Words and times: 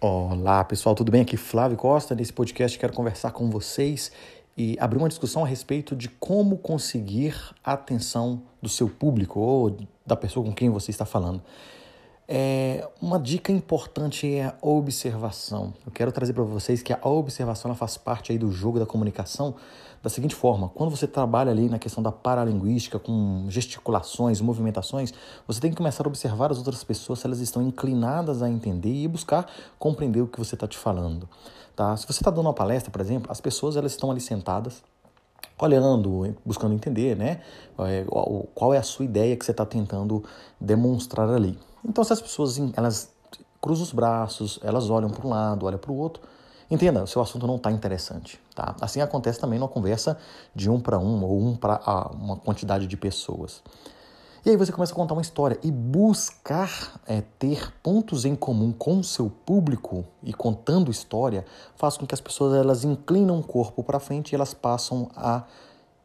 Olá 0.00 0.64
pessoal, 0.64 0.96
tudo 0.96 1.12
bem? 1.12 1.22
Aqui 1.22 1.36
Flávio 1.36 1.76
Costa. 1.76 2.14
Nesse 2.14 2.32
podcast 2.32 2.76
quero 2.76 2.92
conversar 2.92 3.30
com 3.30 3.48
vocês 3.48 4.10
e 4.56 4.76
abrir 4.80 4.98
uma 4.98 5.08
discussão 5.08 5.44
a 5.44 5.46
respeito 5.46 5.94
de 5.94 6.08
como 6.08 6.58
conseguir 6.58 7.36
a 7.64 7.74
atenção 7.74 8.42
do 8.60 8.68
seu 8.68 8.88
público 8.88 9.38
ou 9.38 9.76
da 10.04 10.16
pessoa 10.16 10.44
com 10.44 10.52
quem 10.52 10.68
você 10.68 10.90
está 10.90 11.04
falando. 11.04 11.40
É, 12.34 12.88
uma 12.98 13.20
dica 13.20 13.52
importante 13.52 14.34
é 14.34 14.46
a 14.46 14.54
observação. 14.62 15.74
Eu 15.84 15.92
quero 15.92 16.10
trazer 16.10 16.32
para 16.32 16.42
vocês 16.42 16.80
que 16.80 16.90
a 16.90 16.98
observação 17.06 17.74
faz 17.74 17.98
parte 17.98 18.32
aí 18.32 18.38
do 18.38 18.50
jogo 18.50 18.78
da 18.78 18.86
comunicação 18.86 19.54
da 20.02 20.08
seguinte 20.08 20.34
forma: 20.34 20.70
quando 20.70 20.88
você 20.88 21.06
trabalha 21.06 21.50
ali 21.50 21.68
na 21.68 21.78
questão 21.78 22.02
da 22.02 22.10
paralinguística, 22.10 22.98
com 22.98 23.44
gesticulações, 23.50 24.40
movimentações, 24.40 25.12
você 25.46 25.60
tem 25.60 25.72
que 25.72 25.76
começar 25.76 26.06
a 26.06 26.08
observar 26.08 26.50
as 26.50 26.56
outras 26.56 26.82
pessoas 26.82 27.18
se 27.18 27.26
elas 27.26 27.40
estão 27.40 27.60
inclinadas 27.60 28.40
a 28.40 28.48
entender 28.48 29.02
e 29.02 29.06
buscar 29.06 29.46
compreender 29.78 30.22
o 30.22 30.26
que 30.26 30.38
você 30.38 30.54
está 30.54 30.66
te 30.66 30.78
falando. 30.78 31.28
Tá? 31.76 31.94
Se 31.98 32.06
você 32.06 32.22
está 32.22 32.30
dando 32.30 32.46
uma 32.46 32.54
palestra, 32.54 32.90
por 32.90 33.02
exemplo, 33.02 33.30
as 33.30 33.42
pessoas 33.42 33.76
elas 33.76 33.92
estão 33.92 34.10
ali 34.10 34.22
sentadas, 34.22 34.82
olhando, 35.60 36.34
buscando 36.46 36.74
entender, 36.74 37.14
né? 37.14 37.42
É, 37.80 38.06
qual 38.54 38.72
é 38.72 38.78
a 38.78 38.82
sua 38.82 39.04
ideia 39.04 39.36
que 39.36 39.44
você 39.44 39.50
está 39.50 39.66
tentando 39.66 40.24
demonstrar 40.58 41.28
ali. 41.28 41.58
Então, 41.84 42.04
se 42.04 42.12
as 42.12 42.20
pessoas 42.20 42.58
elas 42.76 43.10
cruzam 43.60 43.84
os 43.84 43.92
braços, 43.92 44.58
elas 44.62 44.90
olham 44.90 45.10
para 45.10 45.26
um 45.26 45.30
lado, 45.30 45.66
olham 45.66 45.78
para 45.78 45.92
o 45.92 45.96
outro, 45.96 46.22
Entenda, 46.72 47.02
o 47.02 47.06
seu 47.06 47.20
assunto 47.20 47.46
não 47.46 47.56
está 47.56 47.70
interessante. 47.70 48.40
Tá? 48.54 48.74
Assim 48.80 49.02
acontece 49.02 49.38
também 49.38 49.58
numa 49.58 49.68
conversa 49.68 50.16
de 50.54 50.70
um 50.70 50.80
para 50.80 50.98
um 50.98 51.22
ou 51.22 51.38
um 51.38 51.54
para 51.54 51.78
uma 52.14 52.36
quantidade 52.36 52.86
de 52.86 52.96
pessoas. 52.96 53.62
E 54.42 54.48
aí 54.48 54.56
você 54.56 54.72
começa 54.72 54.90
a 54.90 54.96
contar 54.96 55.12
uma 55.12 55.20
história 55.20 55.58
e 55.62 55.70
buscar 55.70 56.98
é, 57.06 57.20
ter 57.38 57.70
pontos 57.82 58.24
em 58.24 58.34
comum 58.34 58.72
com 58.72 59.00
o 59.00 59.04
seu 59.04 59.30
público 59.44 60.02
e 60.22 60.32
contando 60.32 60.90
história 60.90 61.44
faz 61.76 61.98
com 61.98 62.06
que 62.06 62.14
as 62.14 62.22
pessoas 62.22 62.54
elas 62.54 62.84
inclinam 62.84 63.38
o 63.38 63.42
corpo 63.42 63.84
para 63.84 64.00
frente 64.00 64.32
e 64.32 64.34
elas 64.34 64.54
passam 64.54 65.10
a 65.14 65.44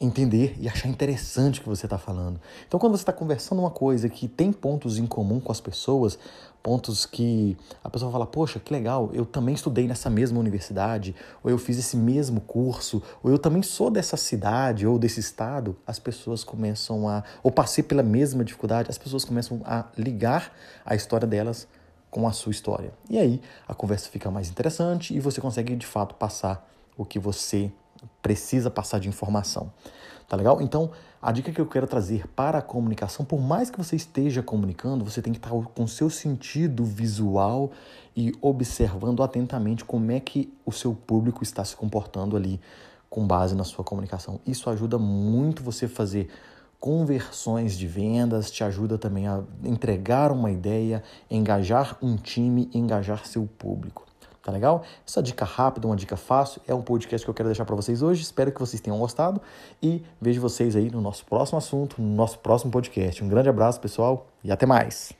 entender 0.00 0.56
e 0.58 0.66
achar 0.66 0.88
interessante 0.88 1.60
o 1.60 1.62
que 1.62 1.68
você 1.68 1.84
está 1.84 1.98
falando. 1.98 2.40
Então, 2.66 2.80
quando 2.80 2.96
você 2.96 3.02
está 3.02 3.12
conversando 3.12 3.58
uma 3.58 3.70
coisa 3.70 4.08
que 4.08 4.26
tem 4.26 4.50
pontos 4.50 4.96
em 4.96 5.06
comum 5.06 5.38
com 5.38 5.52
as 5.52 5.60
pessoas, 5.60 6.18
pontos 6.62 7.04
que 7.04 7.54
a 7.84 7.90
pessoa 7.90 8.10
fala, 8.10 8.26
poxa, 8.26 8.58
que 8.58 8.72
legal, 8.72 9.10
eu 9.12 9.26
também 9.26 9.54
estudei 9.54 9.86
nessa 9.86 10.08
mesma 10.08 10.40
universidade, 10.40 11.14
ou 11.44 11.50
eu 11.50 11.58
fiz 11.58 11.78
esse 11.78 11.98
mesmo 11.98 12.40
curso, 12.40 13.02
ou 13.22 13.30
eu 13.30 13.38
também 13.38 13.62
sou 13.62 13.90
dessa 13.90 14.16
cidade 14.16 14.86
ou 14.86 14.98
desse 14.98 15.20
estado, 15.20 15.76
as 15.86 15.98
pessoas 15.98 16.42
começam 16.42 17.06
a, 17.06 17.22
ou 17.42 17.52
passei 17.52 17.84
pela 17.84 18.02
mesma 18.02 18.42
dificuldade, 18.42 18.88
as 18.88 18.96
pessoas 18.98 19.22
começam 19.22 19.60
a 19.66 19.84
ligar 19.98 20.50
a 20.84 20.94
história 20.94 21.26
delas 21.26 21.68
com 22.10 22.26
a 22.26 22.32
sua 22.32 22.52
história. 22.52 22.90
E 23.08 23.18
aí 23.18 23.40
a 23.68 23.74
conversa 23.74 24.08
fica 24.08 24.30
mais 24.30 24.48
interessante 24.48 25.14
e 25.14 25.20
você 25.20 25.42
consegue 25.42 25.76
de 25.76 25.86
fato 25.86 26.14
passar 26.14 26.66
o 26.96 27.04
que 27.04 27.18
você 27.18 27.70
precisa 28.22 28.70
passar 28.70 28.98
de 28.98 29.08
informação. 29.08 29.72
Tá 30.28 30.36
legal? 30.36 30.62
Então, 30.62 30.90
a 31.20 31.32
dica 31.32 31.50
que 31.50 31.60
eu 31.60 31.66
quero 31.66 31.86
trazer 31.86 32.26
para 32.28 32.58
a 32.58 32.62
comunicação, 32.62 33.24
por 33.24 33.40
mais 33.40 33.68
que 33.68 33.76
você 33.76 33.96
esteja 33.96 34.42
comunicando, 34.42 35.04
você 35.04 35.20
tem 35.20 35.32
que 35.32 35.38
estar 35.38 35.50
com 35.50 35.86
seu 35.86 36.08
sentido 36.08 36.84
visual 36.84 37.72
e 38.16 38.32
observando 38.40 39.22
atentamente 39.22 39.84
como 39.84 40.10
é 40.12 40.20
que 40.20 40.52
o 40.64 40.72
seu 40.72 40.94
público 40.94 41.42
está 41.42 41.64
se 41.64 41.76
comportando 41.76 42.36
ali 42.36 42.60
com 43.08 43.26
base 43.26 43.56
na 43.56 43.64
sua 43.64 43.84
comunicação. 43.84 44.40
Isso 44.46 44.70
ajuda 44.70 44.98
muito 44.98 45.62
você 45.62 45.88
fazer 45.88 46.30
conversões 46.78 47.76
de 47.76 47.86
vendas, 47.86 48.50
te 48.50 48.64
ajuda 48.64 48.96
também 48.96 49.26
a 49.26 49.42
entregar 49.62 50.32
uma 50.32 50.50
ideia, 50.50 51.02
engajar 51.30 51.98
um 52.00 52.16
time, 52.16 52.70
engajar 52.72 53.26
seu 53.26 53.46
público. 53.46 54.09
Tá 54.42 54.50
legal? 54.50 54.82
Essa 55.06 55.22
dica 55.22 55.44
rápida, 55.44 55.86
uma 55.86 55.96
dica 55.96 56.16
fácil, 56.16 56.62
é 56.66 56.74
um 56.74 56.80
podcast 56.80 57.24
que 57.24 57.30
eu 57.30 57.34
quero 57.34 57.48
deixar 57.48 57.64
para 57.64 57.76
vocês 57.76 58.02
hoje. 58.02 58.22
Espero 58.22 58.50
que 58.50 58.58
vocês 58.58 58.80
tenham 58.80 58.98
gostado 58.98 59.40
e 59.82 60.02
vejo 60.20 60.40
vocês 60.40 60.74
aí 60.74 60.90
no 60.90 61.00
nosso 61.00 61.26
próximo 61.26 61.58
assunto, 61.58 62.00
no 62.00 62.14
nosso 62.14 62.38
próximo 62.38 62.72
podcast. 62.72 63.22
Um 63.22 63.28
grande 63.28 63.48
abraço, 63.48 63.80
pessoal, 63.80 64.26
e 64.42 64.50
até 64.50 64.64
mais. 64.64 65.12